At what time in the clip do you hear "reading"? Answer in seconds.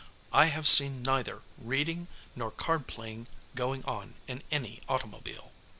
1.59-2.07